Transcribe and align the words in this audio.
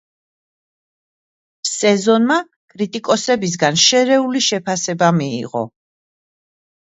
სეზონმა 1.71 2.37
კრიტიკოსებისაგან 2.73 3.77
შერეული 3.83 4.41
შეფასება 4.49 5.11
მიიღო. 5.21 5.63